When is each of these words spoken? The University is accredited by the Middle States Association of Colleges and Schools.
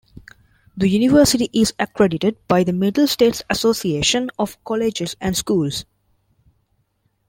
The 0.75 0.87
University 0.89 1.47
is 1.53 1.75
accredited 1.77 2.35
by 2.47 2.63
the 2.63 2.73
Middle 2.73 3.05
States 3.05 3.43
Association 3.51 4.31
of 4.39 4.57
Colleges 4.63 5.15
and 5.21 5.37
Schools. 5.37 5.85